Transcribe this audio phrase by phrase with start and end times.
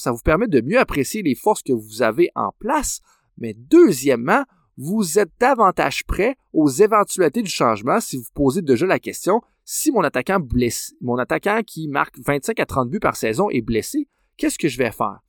[0.00, 3.00] ça vous permet de mieux apprécier les forces que vous avez en place,
[3.38, 4.44] mais deuxièmement,
[4.76, 9.92] vous êtes davantage prêt aux éventualités du changement si vous posez déjà la question si
[9.92, 14.08] mon attaquant blessé, mon attaquant qui marque 25 à 30 buts par saison est blessé,
[14.36, 15.20] qu'est-ce que je vais faire?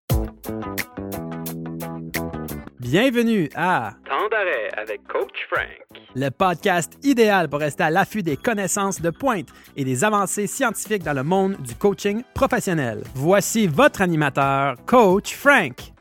[2.82, 5.70] Bienvenue à Temps d'arrêt avec Coach Frank.
[6.16, 11.04] Le podcast idéal pour rester à l'affût des connaissances de pointe et des avancées scientifiques
[11.04, 13.04] dans le monde du coaching professionnel.
[13.14, 15.94] Voici votre animateur, Coach Frank.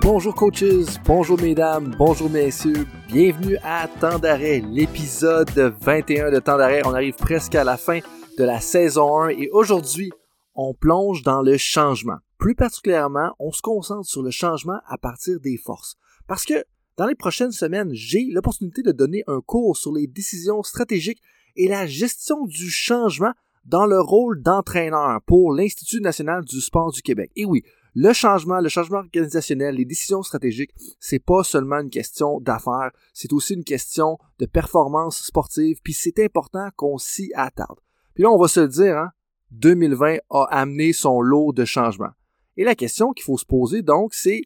[0.00, 5.50] Bonjour coaches, bonjour mesdames, bonjour messieurs, bienvenue à Temps d'arrêt, l'épisode
[5.82, 6.80] 21 de Temps d'arrêt.
[6.86, 7.98] On arrive presque à la fin
[8.38, 10.10] de la saison 1 et aujourd'hui,
[10.54, 12.16] on plonge dans le changement.
[12.38, 15.96] Plus particulièrement, on se concentre sur le changement à partir des forces.
[16.26, 16.64] Parce que
[16.96, 21.22] dans les prochaines semaines, j'ai l'opportunité de donner un cours sur les décisions stratégiques
[21.56, 23.32] et la gestion du changement
[23.64, 27.30] dans le rôle d'entraîneur pour l'Institut national du sport du Québec.
[27.36, 27.64] Et oui,
[27.94, 33.32] le changement, le changement organisationnel, les décisions stratégiques, c'est pas seulement une question d'affaires, c'est
[33.32, 37.80] aussi une question de performance sportive, puis c'est important qu'on s'y attarde.
[38.14, 39.12] Puis là, on va se le dire, hein,
[39.52, 42.12] 2020 a amené son lot de changements.
[42.56, 44.42] Et la question qu'il faut se poser donc, c'est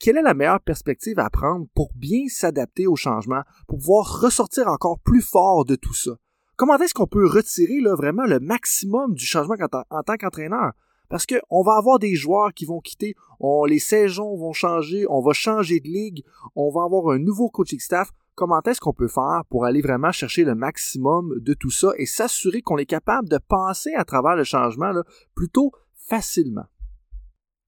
[0.00, 4.68] quelle est la meilleure perspective à prendre pour bien s'adapter au changement, pour pouvoir ressortir
[4.68, 6.12] encore plus fort de tout ça?
[6.56, 9.56] Comment est-ce qu'on peut retirer là, vraiment le maximum du changement
[9.90, 10.72] en, tant qu'entraîneur?
[11.08, 15.20] Parce qu'on va avoir des joueurs qui vont quitter, on, les saisons vont changer, on
[15.20, 16.24] va changer de ligue,
[16.56, 18.10] on va avoir un nouveau coaching staff.
[18.34, 22.06] Comment est-ce qu'on peut faire pour aller vraiment chercher le maximum de tout ça et
[22.06, 26.64] s'assurer qu'on est capable de passer à travers le changement là, plutôt facilement?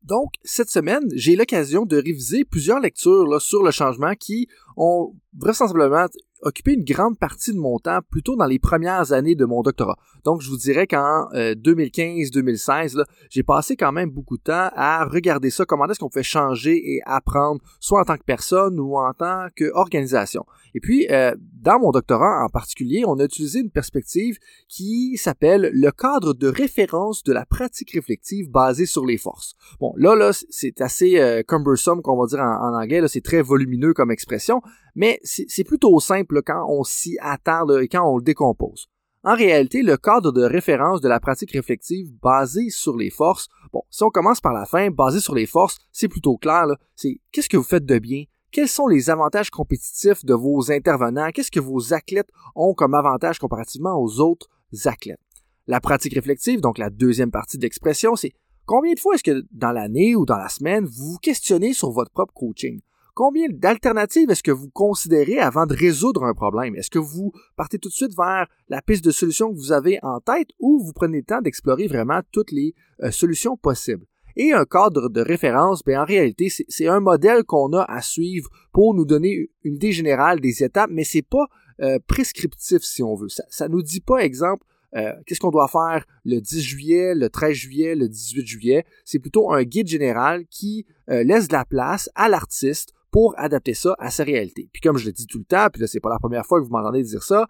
[0.07, 6.07] Donc, cette semaine, j'ai l'occasion de réviser plusieurs lectures sur le changement qui ont vraisemblablement
[6.43, 9.97] occupé une grande partie de mon temps plutôt dans les premières années de mon doctorat.
[10.25, 15.05] Donc, je vous dirais qu'en 2015-2016, euh, j'ai passé quand même beaucoup de temps à
[15.05, 18.97] regarder ça, comment est-ce qu'on fait changer et apprendre, soit en tant que personne ou
[18.97, 20.45] en tant qu'organisation.
[20.75, 24.39] Et puis, euh, dans mon doctorat en particulier, on a utilisé une perspective
[24.69, 29.55] qui s'appelle le cadre de référence de la pratique réflexive basée sur les forces.
[29.81, 33.95] Bon, là, là, c'est assez euh, cumbersome, qu'on va dire en, anglais, c'est très volumineux
[33.95, 34.61] comme expression,
[34.95, 38.89] mais c'est plutôt simple quand on s'y attarde et quand on le décompose.
[39.27, 43.83] En réalité, le cadre de référence de la pratique réflexive basée sur les forces, bon,
[43.91, 47.49] si on commence par la fin, basé sur les forces, c'est plutôt clair, c'est qu'est-ce
[47.49, 48.23] que vous faites de bien,
[48.57, 53.39] quels sont les avantages compétitifs de vos intervenants, qu'est-ce que vos athlètes ont comme avantage
[53.39, 54.49] comparativement aux autres
[54.87, 55.21] athlètes?
[55.67, 58.33] La pratique réflexive, donc la deuxième partie d'expression, c'est
[58.65, 61.91] combien de fois est-ce que dans l'année ou dans la semaine, vous vous questionnez sur
[61.91, 62.81] votre propre coaching?
[63.13, 66.77] Combien d'alternatives est-ce que vous considérez avant de résoudre un problème?
[66.77, 69.99] Est-ce que vous partez tout de suite vers la piste de solution que vous avez
[70.03, 74.07] en tête ou vous prenez le temps d'explorer vraiment toutes les euh, solutions possibles?
[74.37, 78.51] Et un cadre de référence, bien, en réalité, c'est un modèle qu'on a à suivre
[78.73, 81.47] pour nous donner une idée générale des étapes, mais c'est pas
[81.81, 83.29] euh, prescriptif si on veut.
[83.29, 84.65] Ça, ça nous dit pas, exemple,
[84.95, 88.85] euh, qu'est-ce qu'on doit faire le 10 juillet, le 13 juillet, le 18 juillet.
[89.05, 93.97] C'est plutôt un guide général qui laisse de la place à l'artiste pour adapter ça
[93.99, 94.69] à sa réalité.
[94.73, 96.61] Puis comme je le dis tout le temps, puis là c'est pas la première fois
[96.61, 97.47] que vous m'entendez dire ça,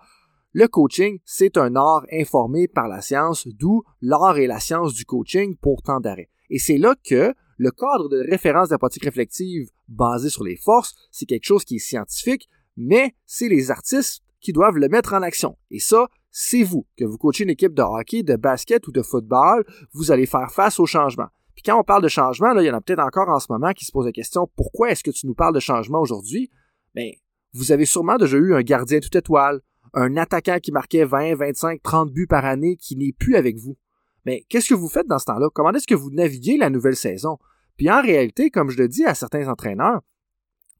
[0.53, 5.05] le coaching, c'est un art informé par la science, d'où l'art et la science du
[5.05, 6.31] coaching pour temps d'arrêt.
[6.51, 10.57] Et c'est là que le cadre de référence de la pratique réflexive basé sur les
[10.57, 15.15] forces, c'est quelque chose qui est scientifique, mais c'est les artistes qui doivent le mettre
[15.15, 15.57] en action.
[15.71, 16.87] Et ça, c'est vous.
[16.97, 20.51] Que vous coachez une équipe de hockey, de basket ou de football, vous allez faire
[20.51, 21.29] face au changement.
[21.55, 23.47] Puis quand on parle de changement, là, il y en a peut-être encore en ce
[23.51, 26.51] moment qui se posent la question pourquoi est-ce que tu nous parles de changement aujourd'hui?
[26.95, 27.11] Bien,
[27.55, 29.63] vous avez sûrement déjà eu un gardien tout étoile,
[29.95, 33.79] un attaquant qui marquait 20, 25, 30 buts par année qui n'est plus avec vous.
[34.27, 35.49] Mais qu'est-ce que vous faites dans ce temps-là?
[35.55, 37.39] Comment est-ce que vous naviguez la nouvelle saison?
[37.77, 40.01] Puis en réalité, comme je le dis à certains entraîneurs,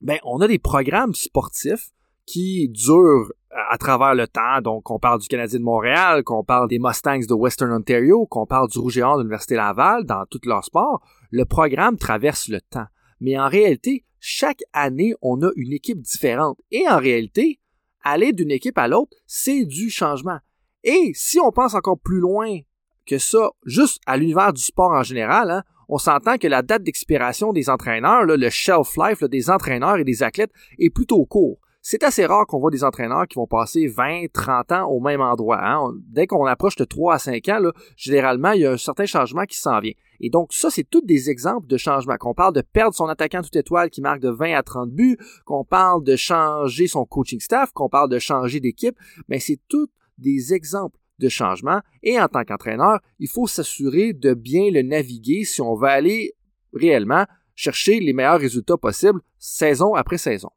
[0.01, 1.91] ben, on a des programmes sportifs
[2.25, 3.31] qui durent
[3.69, 4.61] à travers le temps.
[4.61, 8.45] Donc, on parle du Canadien de Montréal, qu'on parle des Mustangs de Western Ontario, qu'on
[8.45, 11.01] parle du Rouge et de l'Université Laval, dans tout leur sport,
[11.31, 12.85] le programme traverse le temps.
[13.21, 16.59] Mais en réalité, chaque année, on a une équipe différente.
[16.69, 17.59] Et en réalité,
[18.03, 20.39] aller d'une équipe à l'autre, c'est du changement.
[20.83, 22.59] Et si on pense encore plus loin
[23.07, 26.83] que ça, juste à l'univers du sport en général, hein, on s'entend que la date
[26.83, 31.59] d'expiration des entraîneurs, le shelf life des entraîneurs et des athlètes est plutôt court
[31.89, 35.21] c'est assez rare qu'on voit des entraîneurs qui vont passer 20, 30 ans au même
[35.21, 35.59] endroit.
[35.61, 35.93] Hein.
[36.09, 39.45] Dès qu'on approche de 3 à 5 ans, généralement, il y a un certain changement
[39.45, 39.93] qui s'en vient.
[40.19, 42.17] Et donc, ça, c'est tous des exemples de changement.
[42.17, 45.17] Qu'on parle de perdre son attaquant toute étoile qui marque de 20 à 30 buts,
[45.45, 48.97] qu'on parle de changer son coaching staff, qu'on parle de changer d'équipe,
[49.29, 49.87] mais c'est tous
[50.17, 55.43] des exemples de changement et en tant qu'entraîneur, il faut s'assurer de bien le naviguer
[55.43, 56.33] si on veut aller
[56.73, 57.25] réellement
[57.55, 60.49] chercher les meilleurs résultats possibles saison après saison.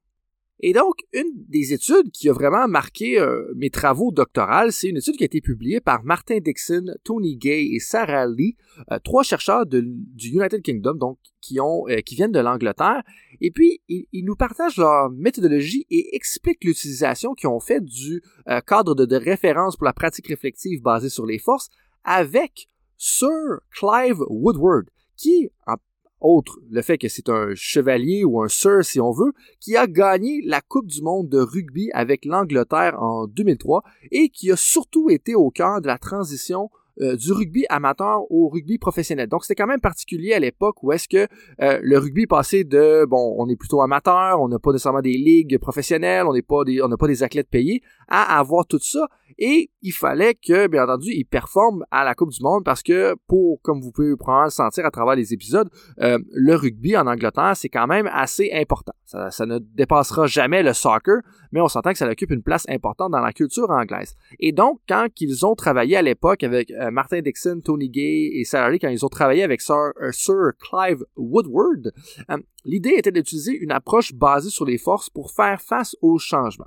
[0.62, 4.98] Et donc, une des études qui a vraiment marqué euh, mes travaux doctoraux, c'est une
[4.98, 8.56] étude qui a été publiée par Martin Dixon, Tony Gay et Sarah Lee,
[8.92, 13.02] euh, trois chercheurs du United Kingdom, donc qui, ont, euh, qui viennent de l'Angleterre.
[13.40, 18.22] Et puis, ils, nous partagent leur méthodologie et expliquent l'utilisation qu'ils ont fait du
[18.66, 21.70] cadre de, de référence pour la pratique réflexive basée sur les forces
[22.04, 22.68] avec
[22.98, 25.76] Sir Clive Woodward, qui, en
[26.20, 29.86] autre le fait que c'est un chevalier ou un sir si on veut, qui a
[29.86, 35.10] gagné la Coupe du monde de rugby avec l'Angleterre en 2003 et qui a surtout
[35.10, 36.70] été au cœur de la transition
[37.00, 39.26] euh, du rugby amateur au rugby professionnel.
[39.26, 41.28] Donc c'était quand même particulier à l'époque où est-ce que
[41.62, 45.16] euh, le rugby passait de bon, on est plutôt amateur, on n'a pas nécessairement des
[45.16, 47.80] ligues professionnelles, on on n'a pas des athlètes payés
[48.10, 49.08] à avoir tout ça
[49.38, 53.14] et il fallait que bien entendu ils performent à la Coupe du monde parce que
[53.26, 55.68] pour comme vous pouvez probablement le sentir à travers les épisodes,
[56.00, 58.92] euh, le rugby en Angleterre c'est quand même assez important.
[59.04, 61.22] Ça, ça ne dépassera jamais le soccer,
[61.52, 64.14] mais on s'entend que ça occupe une place importante dans la culture anglaise.
[64.38, 68.44] Et donc quand ils ont travaillé à l'époque avec euh, Martin Dixon, Tony Gay et
[68.70, 71.92] Lee, quand ils ont travaillé avec Sir, euh, Clive Woodward,
[72.30, 76.66] euh, l'idée était d'utiliser une approche basée sur les forces pour faire face aux changements.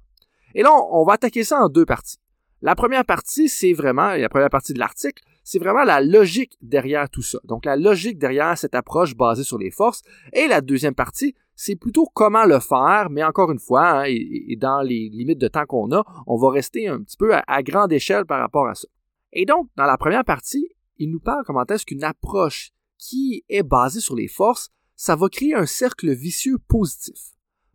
[0.55, 2.17] Et là, on, va attaquer ça en deux parties.
[2.61, 7.09] La première partie, c'est vraiment, la première partie de l'article, c'est vraiment la logique derrière
[7.09, 7.39] tout ça.
[7.44, 10.01] Donc la logique derrière cette approche basée sur les forces.
[10.31, 14.55] Et la deuxième partie, c'est plutôt comment le faire, mais encore une fois, hein, et,
[14.57, 17.91] dans les limites de temps qu'on a, on va rester un petit peu à grande
[17.91, 18.88] échelle par rapport à ça.
[19.33, 23.63] Et donc, dans la première partie, il nous parle comment est-ce qu'une approche qui est
[23.63, 27.33] basée sur les forces, ça va créer un cercle vicieux positif.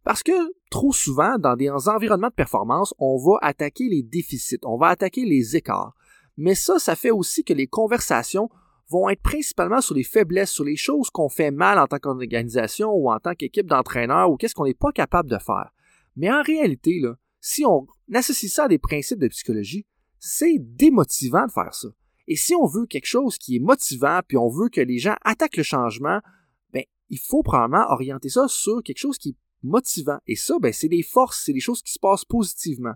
[0.09, 0.33] Parce que
[0.71, 5.27] trop souvent, dans des environnements de performance, on va attaquer les déficits, on va attaquer
[5.27, 5.95] les écarts.
[6.39, 8.49] Mais ça, ça fait aussi que les conversations
[8.89, 12.91] vont être principalement sur les faiblesses, sur les choses qu'on fait mal en tant qu'organisation
[12.91, 15.75] ou en tant qu'équipe d'entraîneurs ou qu'est-ce qu'on n'est pas capable de faire.
[16.17, 19.85] Mais en réalité, là, si on associe ça à des principes de psychologie,
[20.19, 21.89] c'est démotivant de faire ça.
[22.29, 25.17] Et si on veut quelque chose qui est motivant, puis on veut que les gens
[25.23, 26.21] attaquent le changement,
[26.73, 30.19] ben, il faut probablement orienter ça sur quelque chose qui est motivant.
[30.27, 32.95] Et ça, ben, c'est des forces, c'est des choses qui se passent positivement.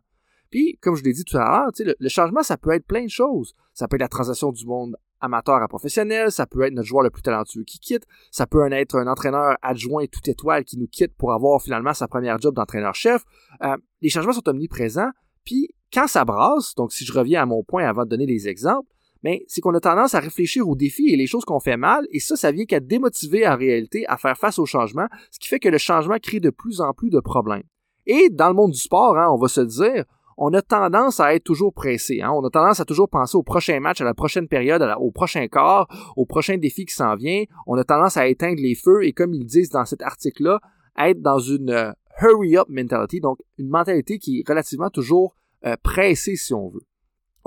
[0.50, 3.05] Puis, comme je l'ai dit tout à l'heure, le, le changement, ça peut être plein
[3.05, 3.55] de choses.
[3.73, 7.05] Ça peut être la transition du monde amateur à professionnel, ça peut être notre joueur
[7.05, 10.88] le plus talentueux qui quitte, ça peut être un entraîneur adjoint tout étoile qui nous
[10.88, 13.23] quitte pour avoir finalement sa première job d'entraîneur-chef.
[13.62, 15.11] Euh, les changements sont omniprésents,
[15.44, 18.49] puis quand ça brasse, donc si je reviens à mon point avant de donner des
[18.49, 18.88] exemples,
[19.23, 22.07] mais c'est qu'on a tendance à réfléchir aux défis et les choses qu'on fait mal,
[22.11, 25.49] et ça, ça vient qu'à démotiver en réalité à faire face au changement, ce qui
[25.49, 27.63] fait que le changement crée de plus en plus de problèmes.
[28.07, 30.05] Et dans le monde du sport, hein, on va se dire,
[30.37, 32.21] on a tendance à être toujours pressé.
[32.21, 32.31] Hein?
[32.33, 35.47] On a tendance à toujours penser au prochain match, à la prochaine période, au prochain
[35.47, 35.87] quart,
[36.17, 37.45] au prochain défi qui s'en vient.
[37.67, 40.61] On a tendance à éteindre les feux et comme ils disent dans cet article-là,
[40.99, 45.77] être dans une euh, hurry up mentality, donc une mentalité qui est relativement toujours euh,
[45.83, 46.83] pressé si on veut.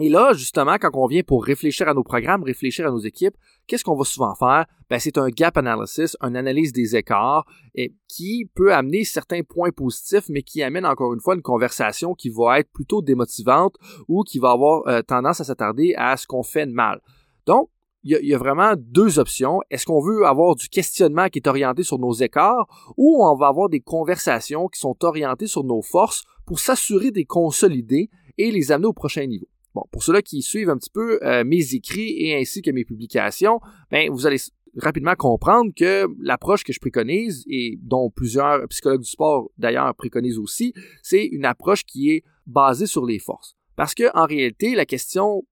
[0.01, 3.35] Et là, justement, quand on vient pour réfléchir à nos programmes, réfléchir à nos équipes,
[3.65, 4.65] qu'est-ce qu'on va souvent faire?
[4.89, 7.45] Ben, c'est un gap analysis, une analyse des écarts,
[7.75, 12.13] et qui peut amener certains points positifs, mais qui amène encore une fois une conversation
[12.13, 13.75] qui va être plutôt démotivante
[14.09, 16.99] ou qui va avoir euh, tendance à s'attarder à ce qu'on fait de mal.
[17.45, 17.69] Donc,
[18.07, 19.61] il y, a vraiment deux options.
[19.71, 23.47] Est-ce qu'on veut avoir du questionnement qui est orienté sur nos écarts ou on va
[23.47, 28.51] avoir des conversations qui sont orientées sur nos forces pour s'assurer de les consolider et
[28.51, 29.47] les amener au prochain niveau?
[29.75, 32.85] Bon, pour ceux-là qui suivent un petit peu euh, mes écrits et ainsi que mes
[32.85, 33.59] publications,
[33.91, 34.37] ben, vous allez
[34.77, 40.39] rapidement comprendre que l'approche que je préconise et dont plusieurs psychologues du sport d'ailleurs préconisent
[40.39, 43.57] aussi, c'est une approche qui est basée sur les forces.
[43.75, 45.45] Parce que en réalité, la question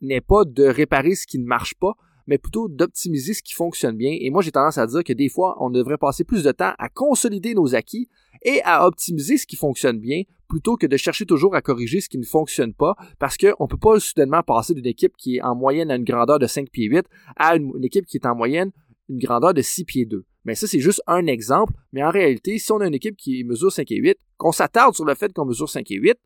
[0.00, 1.92] n'est pas de réparer ce qui ne marche pas,
[2.26, 4.16] mais plutôt d'optimiser ce qui fonctionne bien.
[4.20, 6.72] Et moi, j'ai tendance à dire que des fois, on devrait passer plus de temps
[6.78, 8.08] à consolider nos acquis
[8.42, 12.10] et à optimiser ce qui fonctionne bien plutôt que de chercher toujours à corriger ce
[12.10, 15.42] qui ne fonctionne pas parce qu'on ne peut pas soudainement passer d'une équipe qui est
[15.42, 18.34] en moyenne à une grandeur de 5 pieds 8 à une, équipe qui est en
[18.34, 18.70] moyenne
[19.08, 20.26] une grandeur de 6 pieds 2.
[20.44, 21.72] Mais ça, c'est juste un exemple.
[21.92, 24.94] Mais en réalité, si on a une équipe qui mesure 5 et 8, qu'on s'attarde
[24.94, 26.18] sur le fait qu'on mesure 5 et 8,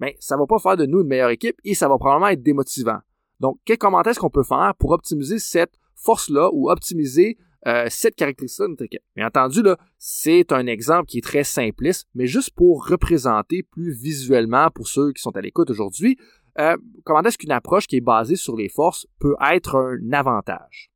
[0.00, 2.42] ben, ça va pas faire de nous une meilleure équipe et ça va probablement être
[2.42, 2.98] démotivant.
[3.42, 8.62] Donc, commentaire est-ce qu'on peut faire pour optimiser cette force-là ou optimiser euh, cette caractéristique
[8.62, 8.84] de notre?
[9.16, 13.90] Bien entendu, là, c'est un exemple qui est très simpliste, mais juste pour représenter plus
[13.90, 16.16] visuellement pour ceux qui sont à l'écoute aujourd'hui,
[16.60, 20.92] euh, comment est-ce qu'une approche qui est basée sur les forces peut être un avantage?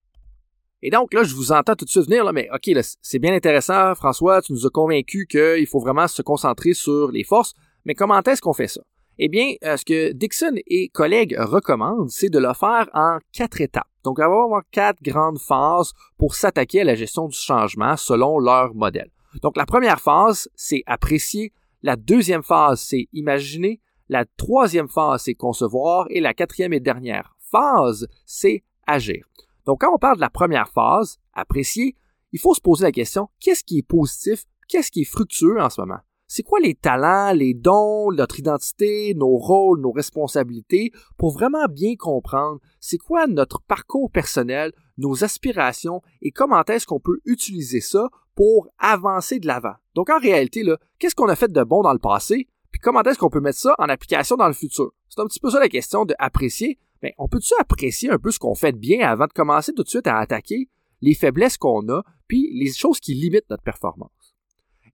[0.83, 2.71] Et donc là, je vous entends tout de suite venir, là, mais OK,
[3.03, 7.25] c'est bien intéressant, François, tu nous as convaincu qu'il faut vraiment se concentrer sur les
[7.25, 8.83] forces, mais comment est-ce qu'on fait ça?
[9.19, 13.61] Eh bien, euh, ce que Dixon et collègues recommandent, c'est de le faire en quatre
[13.61, 13.89] étapes.
[14.05, 19.11] Donc, avoir quatre grandes phases pour s'attaquer à la gestion du changement selon leur modèle.
[19.43, 21.53] Donc, la première phase, c'est apprécier.
[21.83, 23.81] La deuxième phase, c'est imaginer.
[24.09, 26.07] La troisième phase, c'est concevoir.
[26.11, 29.27] Et la quatrième et dernière phase, c'est agir.
[29.65, 31.97] Donc, quand on parle de la première phase, apprécier,
[32.33, 35.71] il faut se poser la question, qu'est-ce qui est positif, qu'est-ce qui est fructueux en
[35.71, 36.01] ce moment?
[36.28, 41.95] C'est quoi les talents, les dons, notre identité, nos rôles, nos responsabilités pour vraiment bien
[41.97, 48.09] comprendre c'est quoi notre parcours personnel, nos aspirations et comment est-ce qu'on peut utiliser ça
[48.35, 49.75] pour avancer de l'avant?
[49.95, 50.64] Donc en réalité,
[50.99, 53.59] qu'est-ce qu'on a fait de bon dans le passé, puis comment est-ce qu'on peut mettre
[53.59, 54.92] ça en application dans le futur?
[55.09, 56.78] C'est un petit peu ça la question d'apprécier.
[57.02, 59.83] Mais on peut-tu apprécier un peu ce qu'on fait de bien avant de commencer tout
[59.83, 60.68] de suite à attaquer
[61.02, 64.25] les faiblesses qu'on a, puis les choses qui limitent notre performance?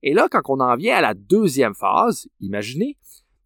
[0.03, 2.97] Et là, quand on en vient à la deuxième phase, imaginez,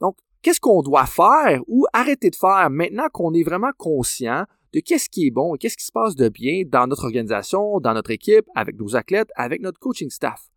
[0.01, 4.79] donc, qu'est-ce qu'on doit faire ou arrêter de faire maintenant qu'on est vraiment conscient de
[4.79, 7.93] qu'est-ce qui est bon et qu'est-ce qui se passe de bien dans notre organisation, dans
[7.93, 10.49] notre équipe, avec nos athlètes, avec notre coaching staff?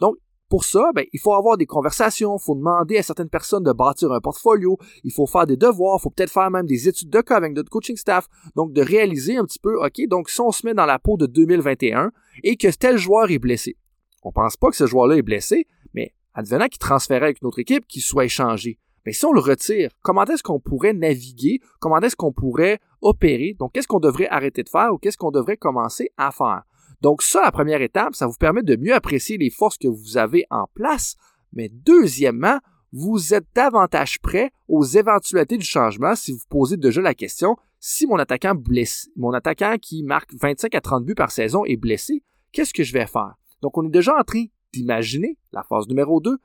[0.00, 0.16] Donc,
[0.50, 3.72] pour ça, ben, il faut avoir des conversations, il faut demander à certaines personnes de
[3.72, 7.10] bâtir un portfolio, il faut faire des devoirs, il faut peut-être faire même des études
[7.10, 10.40] de cas avec notre coaching staff, donc de réaliser un petit peu, OK, donc si
[10.40, 12.10] on se met dans la peau de 2021
[12.42, 13.76] et que tel joueur est blessé,
[14.24, 17.60] on pense pas que ce joueur-là est blessé, mais advenant qu'il transférait avec une autre
[17.60, 18.78] équipe, qu'il soit échangé.
[19.06, 21.60] Mais si on le retire, comment est-ce qu'on pourrait naviguer?
[21.78, 23.54] Comment est-ce qu'on pourrait opérer?
[23.58, 26.62] Donc, qu'est-ce qu'on devrait arrêter de faire ou qu'est-ce qu'on devrait commencer à faire?
[27.02, 30.16] Donc, ça, la première étape, ça vous permet de mieux apprécier les forces que vous
[30.16, 31.16] avez en place.
[31.52, 32.58] Mais deuxièmement,
[32.92, 38.06] vous êtes davantage prêt aux éventualités du changement si vous posez déjà la question si
[38.06, 42.22] mon attaquant blessé, mon attaquant qui marque 25 à 30 buts par saison est blessé,
[42.50, 43.34] qu'est-ce que je vais faire?
[43.62, 46.36] Donc, on est déjà en train d'imaginer la phase numéro 2.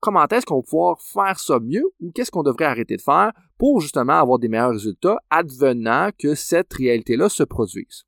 [0.00, 3.32] Comment est-ce qu'on va pouvoir faire ça mieux ou qu'est-ce qu'on devrait arrêter de faire
[3.58, 8.04] pour justement avoir des meilleurs résultats advenant que cette réalité-là se produise?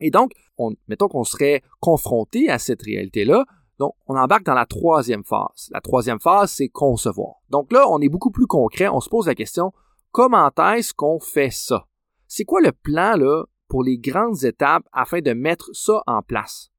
[0.00, 3.44] Et donc, on, mettons qu'on serait confronté à cette réalité-là,
[3.78, 5.68] donc on embarque dans la troisième phase.
[5.70, 7.36] La troisième phase, c'est concevoir.
[7.50, 9.72] Donc là, on est beaucoup plus concret, on se pose la question,
[10.12, 11.86] comment est-ce qu'on fait ça?
[12.26, 16.70] C'est quoi le plan là, pour les grandes étapes afin de mettre ça en place?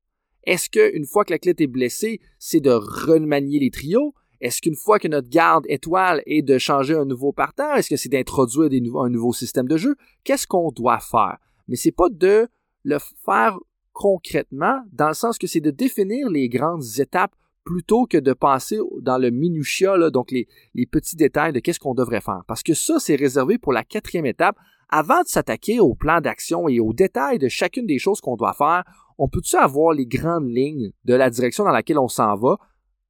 [0.50, 4.16] Est-ce qu'une fois que la clé est blessée, c'est de remanier les trios?
[4.42, 7.76] Est-ce qu'une fois que notre garde étoile est de changer un nouveau parterre?
[7.76, 9.96] Est-ce que c'est d'introduire un nouveau système de jeu?
[10.24, 11.38] Qu'est-ce qu'on doit faire?
[11.68, 12.48] Mais c'est pas de
[12.84, 13.60] le faire
[13.94, 18.80] concrètement, dans le sens que c'est de définir les grandes étapes plutôt que de passer
[19.02, 22.42] dans le minutiae, donc les, les petits détails de qu'est-ce qu'on devrait faire.
[22.48, 24.56] Parce que ça, c'est réservé pour la quatrième étape.
[24.90, 28.54] Avant de s'attaquer au plan d'action et aux détails de chacune des choses qu'on doit
[28.54, 28.84] faire,
[29.20, 32.58] on peut-tu avoir les grandes lignes de la direction dans laquelle on s'en va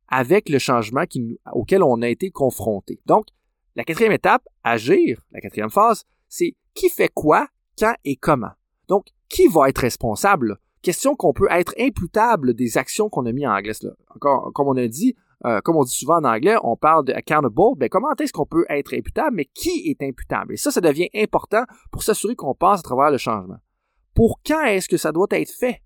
[0.09, 1.03] avec le changement
[1.53, 2.99] auquel on a été confronté?
[3.05, 3.27] Donc,
[3.75, 8.51] la quatrième étape, agir, la quatrième phase, c'est qui fait quoi, quand et comment?
[8.87, 10.57] Donc, qui va être responsable?
[10.81, 13.73] Question qu'on peut être imputable des actions qu'on a mis en anglais.
[14.15, 15.15] Encore, comme on a dit,
[15.45, 17.53] euh, comme on dit souvent en anglais, on parle de accountable.
[17.77, 20.53] Ben, comment est-ce qu'on peut être imputable, mais qui est imputable?
[20.53, 23.57] Et ça, ça devient important pour s'assurer qu'on passe à travers le changement.
[24.13, 25.81] Pour quand est-ce que ça doit être fait?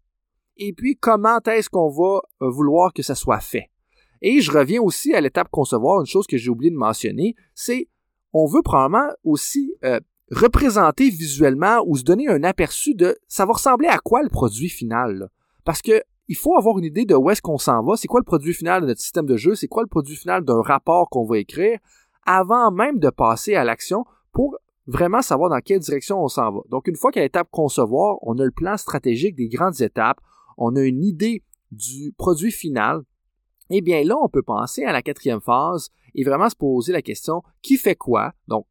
[0.57, 3.69] et puis comment est-ce qu'on va vouloir que ça soit fait?
[4.21, 7.89] Et je reviens aussi à l'étape concevoir, une chose que j'ai oublié de mentionner, c'est
[8.31, 9.99] on veut probablement aussi euh,
[10.31, 14.69] représenter visuellement ou se donner un aperçu de ça va ressembler à quoi le produit
[14.69, 15.29] final.
[15.65, 18.19] Parce que il faut avoir une idée de où est-ce qu'on s'en va, c'est quoi
[18.19, 21.09] le produit final de notre système de jeu, c'est quoi le produit final d'un rapport
[21.09, 21.79] qu'on va écrire
[22.25, 26.61] avant même de passer à l'action pour vraiment savoir dans quelle direction on s'en va?
[26.69, 30.19] Donc une fois qu'à l'étape concevoir, on a le plan stratégique des grandes étapes,
[30.57, 33.01] on a une idée du produit final,
[33.69, 37.01] eh bien là, on peut penser à la quatrième phase et vraiment se poser la
[37.01, 38.33] question qui fait quoi?
[38.47, 38.65] Donc,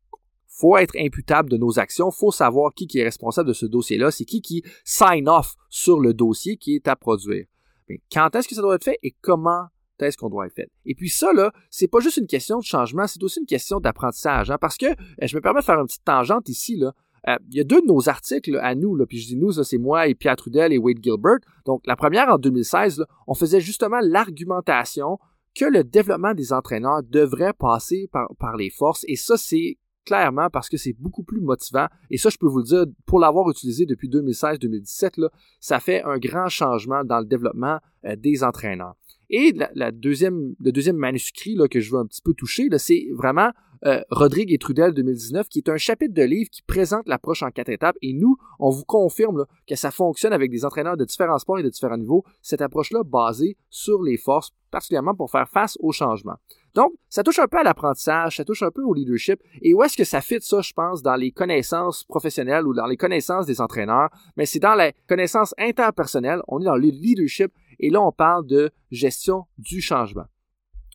[0.55, 4.11] faut être imputable de nos actions, faut savoir qui, qui est responsable de ce dossier-là,
[4.11, 7.47] c'est qui qui sign off sur le dossier qui est à produire.
[7.89, 9.67] Mais quand est-ce que ça doit être fait et comment
[9.99, 10.71] est-ce qu'on doit être fait?
[10.85, 13.81] Et puis ça, là, c'est pas juste une question de changement, c'est aussi une question
[13.81, 14.87] d'apprentissage, hein, parce que
[15.21, 16.93] eh, je me permets de faire une petite tangente ici, là.
[17.29, 19.53] Euh, il y a deux de nos articles à nous, là, puis je dis nous,
[19.53, 21.39] c'est moi et Pierre Trudel et Wade Gilbert.
[21.65, 25.19] Donc, la première en 2016, on faisait justement l'argumentation
[25.55, 30.51] que le développement des entraîneurs devrait passer par, par les forces, et ça, c'est clairement
[30.51, 31.87] parce que c'est beaucoup plus motivant.
[32.11, 35.29] Et ça, je peux vous le dire, pour l'avoir utilisé depuis 2016-2017,
[35.61, 38.95] ça fait un grand changement dans le développement euh, des entraîneurs.
[39.31, 43.07] Et la, deuxième, le deuxième manuscrit là, que je veux un petit peu toucher, c'est
[43.15, 43.51] vraiment
[43.85, 47.51] euh, Rodrigue et Trudel 2019, qui est un chapitre de livre qui présente l'approche en
[47.51, 47.97] quatre étapes.
[48.03, 51.63] Et nous, on vous confirme que ça fonctionne avec des entraîneurs de différents sports et
[51.63, 52.25] de différents niveaux.
[52.43, 56.37] Cette approche-là basée sur les forces, particulièrement pour faire face au changement.
[56.75, 59.41] Donc, ça touche un peu à l'apprentissage, ça touche un peu au leadership.
[59.61, 62.87] Et où est-ce que ça fit ça, je pense, dans les connaissances professionnelles ou dans
[62.87, 64.09] les connaissances des entraîneurs?
[64.37, 66.41] Mais c'est dans les connaissances interpersonnelles.
[66.49, 70.25] On est dans le leadership et là, on parle de gestion du changement.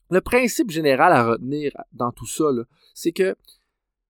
[0.10, 2.46] Le principe général à retenir dans tout ça,
[2.94, 3.36] c'est que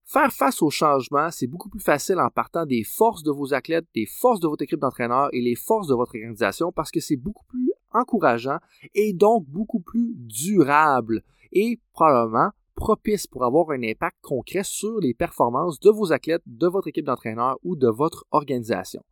[0.05, 3.88] faire face au changement, c'est beaucoup plus facile en partant des forces de vos athlètes,
[3.95, 7.17] des forces de votre équipe d'entraîneurs et les forces de votre organisation parce que c'est
[7.17, 8.58] beaucoup plus encourageant
[8.94, 15.13] et donc beaucoup plus durable et probablement propice pour avoir un impact concret sur les
[15.13, 19.03] performances de vos athlètes, de votre équipe d'entraîneurs ou de votre organisation.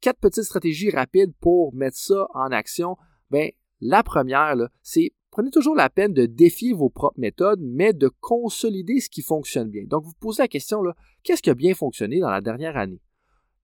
[0.00, 2.96] Quatre petites stratégies rapides pour mettre ça en action.
[3.30, 8.08] Ben, la première, c'est prenez toujours la peine de défier vos propres méthodes, mais de
[8.20, 9.84] consolider ce qui fonctionne bien.
[9.86, 10.82] Donc, vous posez la question,
[11.22, 13.00] qu'est-ce qui a bien fonctionné dans la dernière année?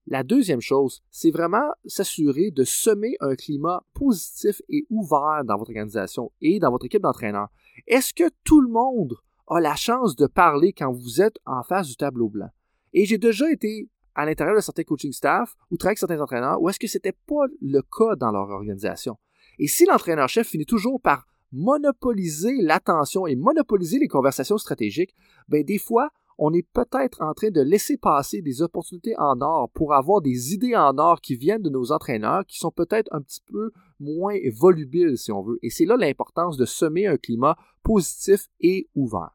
[0.07, 5.71] La deuxième chose, c'est vraiment s'assurer de semer un climat positif et ouvert dans votre
[5.71, 7.49] organisation et dans votre équipe d'entraîneurs.
[7.87, 9.15] Est-ce que tout le monde
[9.47, 12.49] a la chance de parler quand vous êtes en face du tableau blanc?
[12.93, 16.61] Et j'ai déjà été à l'intérieur de certains coaching staff ou travaillé avec certains entraîneurs
[16.61, 19.17] où est-ce que c'était pas le cas dans leur organisation?
[19.57, 25.15] Et si l'entraîneur-chef finit toujours par monopoliser l'attention et monopoliser les conversations stratégiques,
[25.47, 29.69] ben des fois, on est peut-être en train de laisser passer des opportunités en or
[29.73, 33.21] pour avoir des idées en or qui viennent de nos entraîneurs qui sont peut-être un
[33.21, 35.59] petit peu moins volubiles, si on veut.
[35.61, 39.31] Et c'est là l'importance de semer un climat positif et ouvert.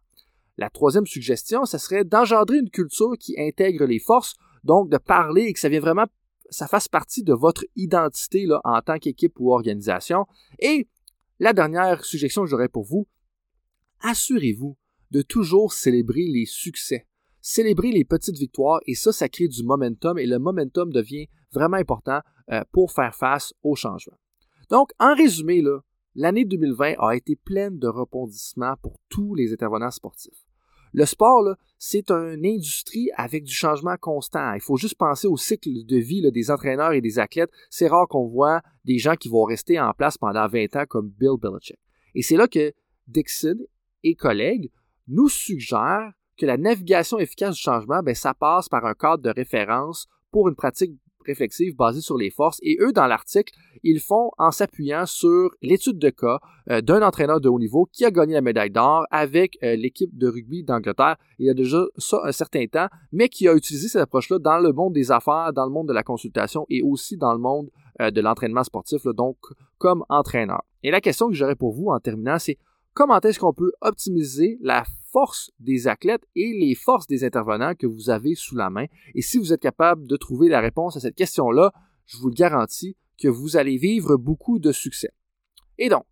[0.58, 5.44] La troisième suggestion, ce serait d'engendrer une culture qui intègre les forces, donc de parler
[5.44, 6.06] et que ça vienne vraiment,
[6.50, 10.26] ça fasse partie de votre identité en tant qu'équipe ou organisation.
[10.58, 10.86] Et
[11.38, 13.08] la dernière suggestion que j'aurais pour vous,
[14.02, 14.76] assurez-vous
[15.10, 17.06] de toujours célébrer les succès.
[17.40, 21.78] Célébrer les petites victoires et ça, ça crée du momentum et le momentum devient vraiment
[21.78, 24.16] important euh, pour faire face au changement.
[24.70, 25.62] Donc, en résumé,
[26.14, 30.44] l'année 2020 a été pleine de rebondissements pour tous les intervenants sportifs.
[30.92, 34.54] Le sport, c'est une industrie avec du changement constant.
[34.54, 37.50] Il faut juste penser au cycle de vie des entraîneurs et des athlètes.
[37.70, 41.10] C'est rare qu'on voit des gens qui vont rester en place pendant 20 ans comme
[41.10, 41.78] Bill Belichick.
[42.14, 42.72] Et c'est là que
[43.06, 43.58] Dixon
[44.02, 44.70] et collègues
[45.10, 49.30] nous suggère que la navigation efficace du changement, ben, ça passe par un cadre de
[49.30, 50.92] référence pour une pratique
[51.26, 52.58] réflexive basée sur les forces.
[52.62, 56.38] Et eux, dans l'article, ils font en s'appuyant sur l'étude de cas
[56.70, 60.16] euh, d'un entraîneur de haut niveau qui a gagné la médaille d'or avec euh, l'équipe
[60.16, 63.88] de rugby d'Angleterre il y a déjà ça un certain temps, mais qui a utilisé
[63.88, 67.16] cette approche-là dans le monde des affaires, dans le monde de la consultation et aussi
[67.16, 67.70] dans le monde
[68.00, 69.36] euh, de l'entraînement sportif, donc
[69.78, 70.62] comme entraîneur.
[70.82, 72.58] Et la question que j'aurais pour vous en terminant, c'est
[72.94, 77.86] comment est-ce qu'on peut optimiser la force des athlètes et les forces des intervenants que
[77.86, 78.86] vous avez sous la main.
[79.14, 81.72] Et si vous êtes capable de trouver la réponse à cette question-là,
[82.06, 85.10] je vous garantis que vous allez vivre beaucoup de succès.
[85.78, 86.04] Et donc,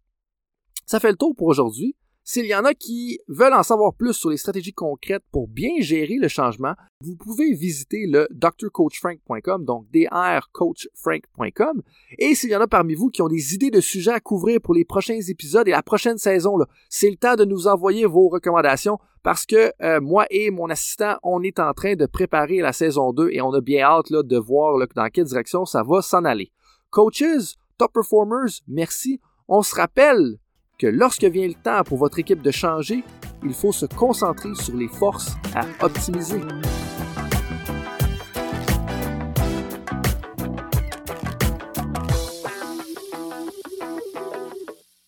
[0.86, 1.96] ça fait le tour pour aujourd'hui.
[2.30, 5.80] S'il y en a qui veulent en savoir plus sur les stratégies concrètes pour bien
[5.80, 11.82] gérer le changement, vous pouvez visiter le drcoachfrank.com, donc drcoachfrank.com.
[12.18, 14.60] Et s'il y en a parmi vous qui ont des idées de sujets à couvrir
[14.60, 16.58] pour les prochains épisodes et la prochaine saison,
[16.90, 21.16] c'est le temps de nous envoyer vos recommandations parce que euh, moi et mon assistant,
[21.22, 24.22] on est en train de préparer la saison 2 et on a bien hâte là,
[24.22, 26.52] de voir dans quelle direction ça va s'en aller.
[26.90, 29.18] Coaches, top performers, merci.
[29.48, 30.36] On se rappelle
[30.78, 33.02] que lorsque vient le temps pour votre équipe de changer,
[33.44, 36.40] il faut se concentrer sur les forces à optimiser.